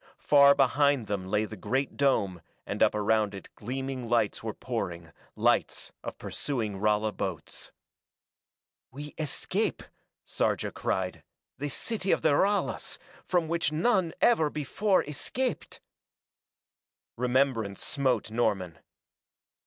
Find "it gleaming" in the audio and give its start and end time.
3.35-4.09